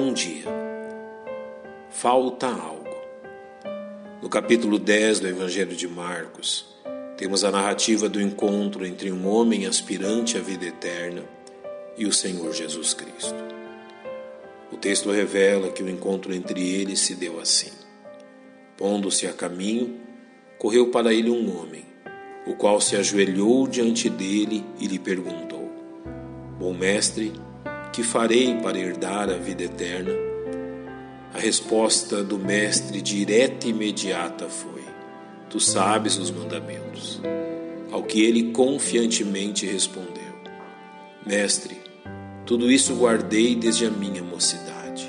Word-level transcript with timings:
Bom 0.00 0.12
dia. 0.12 0.44
Falta 1.90 2.46
algo. 2.46 2.96
No 4.22 4.28
capítulo 4.28 4.78
10 4.78 5.18
do 5.18 5.26
Evangelho 5.26 5.74
de 5.74 5.88
Marcos, 5.88 6.66
temos 7.16 7.42
a 7.42 7.50
narrativa 7.50 8.08
do 8.08 8.20
encontro 8.20 8.86
entre 8.86 9.10
um 9.10 9.26
homem 9.26 9.66
aspirante 9.66 10.38
à 10.38 10.40
vida 10.40 10.66
eterna 10.66 11.24
e 11.96 12.06
o 12.06 12.12
Senhor 12.12 12.54
Jesus 12.54 12.94
Cristo. 12.94 13.34
O 14.70 14.76
texto 14.76 15.10
revela 15.10 15.72
que 15.72 15.82
o 15.82 15.90
encontro 15.90 16.32
entre 16.32 16.80
eles 16.80 17.00
se 17.00 17.16
deu 17.16 17.40
assim. 17.40 17.72
Pondo-se 18.76 19.26
a 19.26 19.32
caminho, 19.32 19.98
correu 20.58 20.92
para 20.92 21.12
ele 21.12 21.28
um 21.28 21.60
homem, 21.60 21.84
o 22.46 22.54
qual 22.54 22.80
se 22.80 22.94
ajoelhou 22.94 23.66
diante 23.66 24.08
dele 24.08 24.64
e 24.78 24.86
lhe 24.86 25.00
perguntou: 25.00 25.68
Bom 26.56 26.72
mestre, 26.72 27.32
que 27.92 28.02
farei 28.02 28.54
para 28.56 28.78
herdar 28.78 29.30
a 29.30 29.34
vida 29.34 29.64
eterna? 29.64 30.12
A 31.34 31.38
resposta 31.38 32.24
do 32.24 32.38
Mestre, 32.38 33.00
direta 33.02 33.66
e 33.66 33.70
imediata, 33.70 34.48
foi: 34.48 34.82
Tu 35.50 35.60
sabes 35.60 36.16
os 36.16 36.30
mandamentos. 36.30 37.20
Ao 37.90 38.02
que 38.02 38.24
ele 38.24 38.52
confiantemente 38.52 39.66
respondeu: 39.66 40.34
Mestre, 41.26 41.76
tudo 42.46 42.70
isso 42.70 42.94
guardei 42.94 43.54
desde 43.54 43.84
a 43.84 43.90
minha 43.90 44.22
mocidade. 44.22 45.06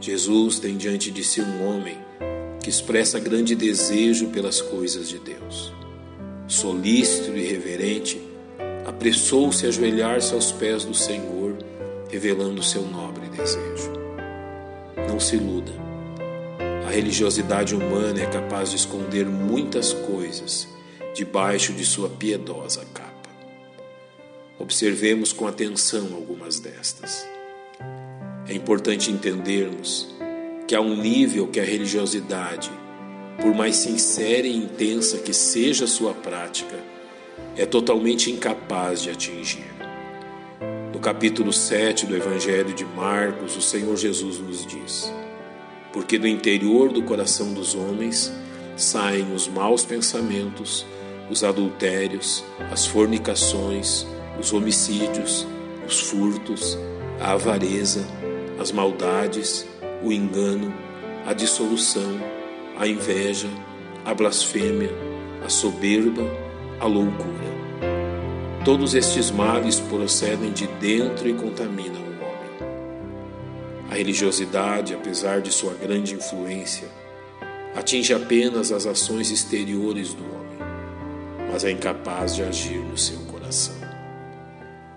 Jesus 0.00 0.60
tem 0.60 0.76
diante 0.76 1.10
de 1.10 1.24
si 1.24 1.40
um 1.40 1.68
homem 1.68 1.98
que 2.62 2.70
expressa 2.70 3.18
grande 3.18 3.56
desejo 3.56 4.28
pelas 4.28 4.60
coisas 4.60 5.08
de 5.08 5.18
Deus. 5.18 5.72
Solícito 6.46 7.36
e 7.36 7.42
reverente, 7.44 8.20
apressou-se 8.86 9.66
a 9.66 9.68
ajoelhar-se 9.68 10.32
aos 10.32 10.52
pés 10.52 10.84
do 10.84 10.94
Senhor, 10.94 11.41
revelando 12.12 12.62
seu 12.62 12.82
nobre 12.82 13.26
desejo. 13.30 13.90
Não 15.08 15.18
se 15.18 15.36
iluda. 15.36 15.72
A 16.86 16.90
religiosidade 16.90 17.74
humana 17.74 18.20
é 18.20 18.26
capaz 18.26 18.68
de 18.68 18.76
esconder 18.76 19.24
muitas 19.24 19.94
coisas 19.94 20.68
debaixo 21.14 21.72
de 21.72 21.86
sua 21.86 22.10
piedosa 22.10 22.84
capa. 22.92 23.30
Observemos 24.58 25.32
com 25.32 25.46
atenção 25.46 26.12
algumas 26.14 26.60
destas. 26.60 27.26
É 28.46 28.52
importante 28.52 29.10
entendermos 29.10 30.14
que 30.68 30.74
há 30.74 30.82
um 30.82 30.94
nível 30.94 31.48
que 31.48 31.60
a 31.60 31.64
religiosidade, 31.64 32.70
por 33.40 33.54
mais 33.54 33.76
sincera 33.76 34.46
e 34.46 34.54
intensa 34.54 35.16
que 35.16 35.32
seja 35.32 35.86
sua 35.86 36.12
prática, 36.12 36.78
é 37.56 37.64
totalmente 37.64 38.30
incapaz 38.30 39.00
de 39.00 39.08
atingir. 39.08 39.81
Capítulo 41.02 41.52
7 41.52 42.06
do 42.06 42.14
Evangelho 42.14 42.72
de 42.72 42.84
Marcos, 42.84 43.56
o 43.56 43.60
Senhor 43.60 43.96
Jesus 43.96 44.38
nos 44.38 44.64
diz: 44.64 45.12
Porque 45.92 46.16
do 46.16 46.28
interior 46.28 46.92
do 46.92 47.02
coração 47.02 47.52
dos 47.52 47.74
homens 47.74 48.32
saem 48.76 49.34
os 49.34 49.48
maus 49.48 49.84
pensamentos, 49.84 50.86
os 51.28 51.42
adultérios, 51.42 52.44
as 52.70 52.86
fornicações, 52.86 54.06
os 54.38 54.52
homicídios, 54.52 55.44
os 55.84 55.98
furtos, 56.02 56.78
a 57.20 57.32
avareza, 57.32 58.06
as 58.60 58.70
maldades, 58.70 59.66
o 60.04 60.12
engano, 60.12 60.72
a 61.26 61.32
dissolução, 61.32 62.20
a 62.78 62.86
inveja, 62.86 63.48
a 64.04 64.14
blasfêmia, 64.14 64.94
a 65.44 65.48
soberba, 65.48 66.22
a 66.78 66.86
loucura. 66.86 67.71
Todos 68.64 68.94
estes 68.94 69.28
males 69.28 69.80
procedem 69.80 70.52
de 70.52 70.68
dentro 70.68 71.28
e 71.28 71.34
contaminam 71.34 72.00
o 72.00 72.24
homem. 72.24 72.70
A 73.90 73.94
religiosidade, 73.94 74.94
apesar 74.94 75.40
de 75.40 75.50
sua 75.50 75.74
grande 75.74 76.14
influência, 76.14 76.86
atinge 77.74 78.14
apenas 78.14 78.70
as 78.70 78.86
ações 78.86 79.32
exteriores 79.32 80.14
do 80.14 80.22
homem, 80.22 80.58
mas 81.50 81.64
é 81.64 81.72
incapaz 81.72 82.36
de 82.36 82.44
agir 82.44 82.78
no 82.78 82.96
seu 82.96 83.18
coração. 83.22 83.74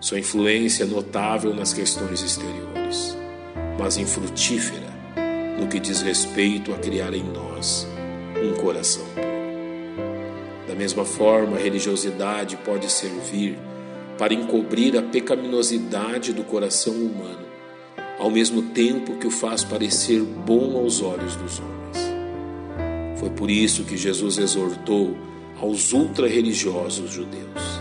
Sua 0.00 0.20
influência 0.20 0.84
é 0.84 0.86
notável 0.86 1.52
nas 1.52 1.72
questões 1.72 2.22
exteriores, 2.22 3.16
mas 3.76 3.96
infrutífera 3.96 4.86
no 5.58 5.66
que 5.66 5.80
diz 5.80 6.00
respeito 6.00 6.72
a 6.72 6.78
criar 6.78 7.12
em 7.12 7.24
nós 7.24 7.88
um 8.40 8.54
coração 8.54 9.27
mesma 10.78 11.04
forma, 11.04 11.56
a 11.56 11.60
religiosidade 11.60 12.56
pode 12.64 12.90
servir 12.90 13.58
para 14.16 14.32
encobrir 14.32 14.96
a 14.96 15.02
pecaminosidade 15.02 16.32
do 16.32 16.44
coração 16.44 16.94
humano, 16.94 17.46
ao 18.18 18.30
mesmo 18.30 18.62
tempo 18.62 19.16
que 19.16 19.26
o 19.26 19.30
faz 19.30 19.64
parecer 19.64 20.22
bom 20.22 20.76
aos 20.76 21.02
olhos 21.02 21.34
dos 21.34 21.58
homens. 21.58 23.18
Foi 23.18 23.30
por 23.30 23.50
isso 23.50 23.82
que 23.82 23.96
Jesus 23.96 24.38
exortou 24.38 25.16
aos 25.60 25.92
ultra-religiosos 25.92 27.10
judeus: 27.10 27.80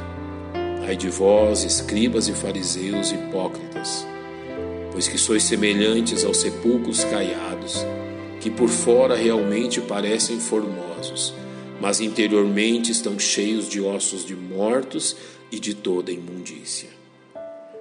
Ai 0.88 0.96
de 0.96 1.09
vós, 1.09 1.64
escribas 1.64 2.28
e 2.28 2.34
fariseus 2.34 3.12
hipócritas, 3.12 4.08
pois 4.91 5.08
que 5.08 5.19
sois 5.19 5.44
semelhantes 5.44 6.25
aos 6.25 6.38
sepulcros 6.38 7.03
caiados, 7.03 7.85
que 8.41 8.50
por 8.50 8.69
fora 8.69 9.16
realmente 9.16 9.81
parecem 9.81 10.40
formosos, 10.40 11.34
mas 11.79 12.01
interiormente 12.01 12.91
estão 12.91 13.19
cheios 13.19 13.69
de 13.69 13.81
ossos 13.81 14.25
de 14.25 14.35
mortos 14.35 15.15
e 15.51 15.59
de 15.59 15.73
toda 15.73 16.11
imundícia. 16.11 16.89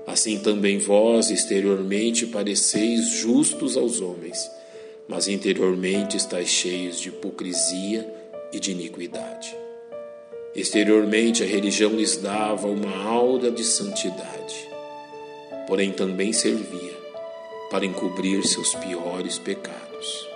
Assim 0.07 0.39
também 0.39 0.79
vós 0.79 1.31
exteriormente 1.31 2.27
pareceis 2.27 3.11
justos 3.11 3.77
aos 3.77 4.01
homens, 4.01 4.51
mas 5.09 5.27
interiormente 5.29 6.17
estáis 6.17 6.49
cheios 6.49 7.01
de 7.01 7.09
hipocrisia 7.09 8.09
e 8.53 8.61
de 8.61 8.71
iniquidade. 8.71 9.57
Exteriormente 10.55 11.43
a 11.43 11.47
religião 11.47 11.93
lhes 11.93 12.17
dava 12.17 12.69
uma 12.69 12.97
aura 13.05 13.51
de 13.51 13.65
santidade, 13.65 14.69
porém 15.67 15.91
também 15.91 16.33
servia 16.33 16.97
para 17.71 17.85
encobrir 17.85 18.47
seus 18.47 18.75
piores 18.75 19.39
pecados. 19.39 20.36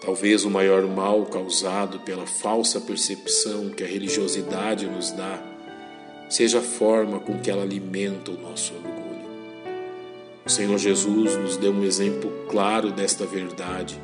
Talvez 0.00 0.44
o 0.44 0.50
maior 0.50 0.86
mal 0.86 1.26
causado 1.26 2.00
pela 2.00 2.26
falsa 2.26 2.80
percepção 2.80 3.68
que 3.68 3.84
a 3.84 3.86
religiosidade 3.86 4.86
nos 4.86 5.10
dá 5.10 5.38
seja 6.28 6.60
a 6.60 6.62
forma 6.62 7.18
com 7.18 7.38
que 7.38 7.50
ela 7.50 7.62
alimenta 7.62 8.30
o 8.30 8.40
nosso 8.40 8.72
orgulho. 8.74 9.00
O 10.46 10.48
Senhor 10.48 10.78
Jesus 10.78 11.36
nos 11.36 11.56
deu 11.56 11.72
um 11.72 11.84
exemplo 11.84 12.32
claro 12.48 12.90
desta 12.90 13.26
verdade 13.26 14.00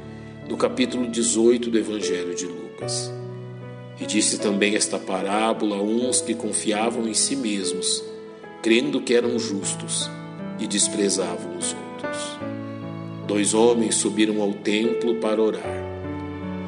no 0.48 0.56
capítulo 0.56 1.08
18 1.08 1.70
do 1.70 1.78
Evangelho 1.78 2.34
de 2.34 2.46
Lucas. 2.46 3.10
E 3.98 4.04
disse 4.04 4.38
também 4.38 4.76
esta 4.76 4.98
parábola 4.98 5.76
a 5.76 5.82
uns 5.82 6.20
que 6.20 6.34
confiavam 6.34 7.08
em 7.08 7.14
si 7.14 7.34
mesmos, 7.34 8.04
crendo 8.62 9.00
que 9.00 9.14
eram 9.14 9.38
justos 9.38 10.10
e 10.58 10.66
desprezavam 10.66 11.56
os 11.56 11.74
outros. 11.74 12.38
Dois 13.26 13.54
homens 13.54 13.94
subiram 13.94 14.40
ao 14.40 14.52
templo 14.52 15.16
para 15.16 15.40
orar, 15.42 15.85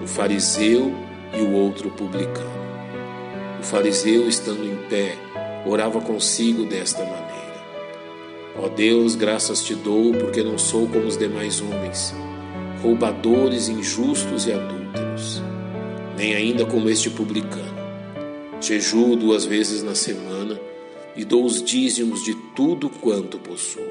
fariseu 0.08 0.92
e 1.34 1.40
o 1.40 1.52
outro 1.52 1.90
publicano. 1.90 2.58
O 3.60 3.62
fariseu, 3.62 4.28
estando 4.28 4.64
em 4.64 4.76
pé, 4.88 5.16
orava 5.66 6.00
consigo 6.00 6.64
desta 6.64 7.00
maneira: 7.04 7.64
Ó 8.56 8.68
Deus, 8.68 9.14
graças 9.14 9.62
te 9.62 9.74
dou, 9.74 10.12
porque 10.12 10.42
não 10.42 10.58
sou 10.58 10.86
como 10.88 11.06
os 11.06 11.16
demais 11.16 11.60
homens, 11.60 12.14
roubadores, 12.82 13.68
injustos 13.68 14.46
e 14.46 14.52
adúlteros 14.52 14.78
nem 16.18 16.34
ainda 16.34 16.66
como 16.66 16.90
este 16.90 17.08
publicano. 17.08 17.78
Jejuo 18.60 19.14
duas 19.14 19.44
vezes 19.44 19.84
na 19.84 19.94
semana 19.94 20.60
e 21.14 21.24
dou 21.24 21.44
os 21.44 21.62
dízimos 21.62 22.24
de 22.24 22.34
tudo 22.56 22.90
quanto 22.90 23.38
possuo. 23.38 23.86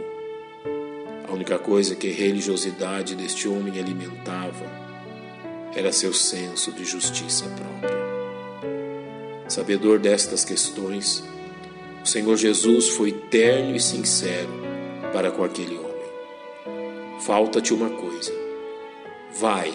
A 1.26 1.32
única 1.32 1.58
coisa 1.58 1.96
que 1.96 2.10
a 2.10 2.14
religiosidade 2.14 3.16
deste 3.16 3.48
homem 3.48 3.80
alimentava 3.80 4.87
era 5.76 5.92
seu 5.92 6.14
senso 6.14 6.72
de 6.72 6.84
justiça 6.86 7.46
própria. 7.46 7.98
Sabedor 9.48 10.00
destas 10.00 10.44
questões, 10.44 11.24
o 12.04 12.08
Senhor 12.08 12.36
Jesus 12.36 12.90
foi 12.90 13.12
terno 13.12 13.76
e 13.76 13.80
sincero 13.80 14.50
para 15.14 15.32
com 15.32 15.44
aquele 15.44 15.76
homem. 15.76 15.88
Falta-te 17.22 17.74
uma 17.74 17.90
coisa. 17.90 18.32
Vai, 19.40 19.74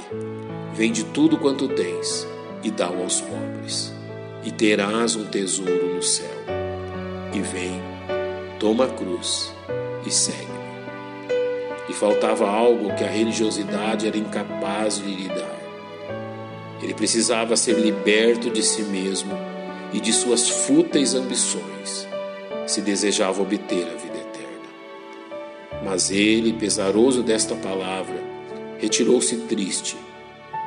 vende 0.75 1.05
tudo 1.05 1.39
quanto 1.39 1.69
tens 1.69 2.27
e 2.63 2.71
dá-o 2.71 3.03
aos 3.03 3.21
pobres, 3.21 3.93
e 4.45 4.51
terás 4.51 5.17
um 5.17 5.25
tesouro 5.25 5.95
no 5.95 6.03
céu. 6.03 6.29
E 7.33 7.41
vem, 7.41 7.81
toma 8.59 8.85
a 8.85 8.89
cruz 8.89 9.53
e 10.07 10.11
segue-me. 10.11 10.53
E 11.89 11.93
faltava 11.93 12.49
algo 12.49 12.95
que 12.95 13.05
a 13.05 13.09
religiosidade 13.09 14.07
era 14.07 14.17
incapaz 14.17 14.99
de 14.99 15.15
lhe 15.15 15.29
dar. 15.29 15.62
Ele 16.83 16.95
precisava 16.95 17.57
ser 17.57 17.79
liberto 17.79 18.51
de 18.51 18.63
si 18.63 18.83
mesmo 18.83 19.33
e 19.93 20.01
de 20.01 20.13
suas 20.13 20.49
fúteis 20.49 21.15
ambições, 21.15 22.09
se 22.67 22.81
desejava 22.81 23.43
obter 23.43 23.85
a 23.85 23.97
vida 23.97 24.19
eterna. 24.19 25.83
Mas 25.85 26.11
ele, 26.11 26.53
pesaroso 26.53 27.23
desta 27.23 27.55
palavra, 27.55 28.23
retirou-se 28.79 29.37
triste, 29.43 29.97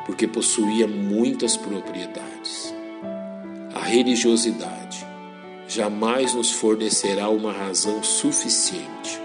porque 0.06 0.28
possuía 0.28 0.88
muitas 0.88 1.58
propriedades. 1.58 2.74
A 3.74 3.84
religiosidade 3.84 5.06
jamais 5.68 6.34
nos 6.34 6.52
fornecerá 6.52 7.28
uma 7.28 7.52
razão 7.52 8.04
suficiente 8.04 9.20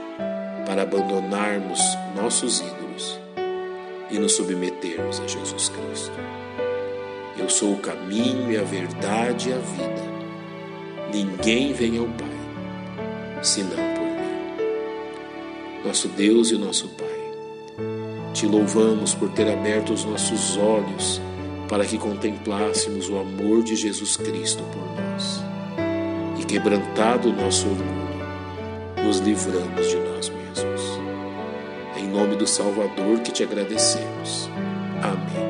para 0.66 0.82
abandonarmos 0.82 1.80
nossos 2.16 2.60
ídolos 2.60 3.18
e 4.10 4.18
nos 4.18 4.32
submetermos 4.32 5.20
a 5.20 5.26
Jesus 5.26 5.68
Cristo. 5.68 6.12
Eu 7.40 7.48
sou 7.48 7.72
o 7.72 7.78
caminho 7.78 8.52
e 8.52 8.58
a 8.58 8.62
verdade 8.62 9.48
e 9.48 9.52
a 9.52 9.58
vida. 9.58 10.10
Ninguém 11.12 11.72
vem 11.72 11.98
ao 11.98 12.06
Pai 12.06 12.40
senão 13.42 13.76
por 13.94 14.04
mim. 14.04 15.84
Nosso 15.84 16.08
Deus 16.08 16.50
e 16.50 16.58
nosso 16.58 16.88
Pai, 16.88 17.08
te 18.34 18.46
louvamos 18.46 19.14
por 19.14 19.30
ter 19.30 19.50
aberto 19.50 19.92
os 19.92 20.04
nossos 20.04 20.56
olhos 20.56 21.20
para 21.68 21.84
que 21.84 21.96
contemplássemos 21.96 23.08
o 23.08 23.18
amor 23.18 23.62
de 23.62 23.76
Jesus 23.76 24.16
Cristo 24.16 24.62
por 24.64 24.82
nós 25.02 25.42
e, 26.38 26.44
quebrantado 26.44 27.30
o 27.30 27.32
nosso 27.32 27.68
orgulho, 27.68 29.04
nos 29.04 29.18
livramos 29.18 29.88
de 29.88 29.96
nós 29.96 30.28
mesmos. 30.28 30.82
Em 31.96 32.08
nome 32.08 32.36
do 32.36 32.46
Salvador 32.46 33.20
que 33.20 33.32
te 33.32 33.42
agradecemos. 33.42 34.50
Amém. 35.02 35.49